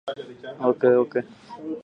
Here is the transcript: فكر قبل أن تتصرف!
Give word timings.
فكر 0.59 1.03
قبل 1.03 1.17
أن 1.17 1.23
تتصرف! 1.23 1.27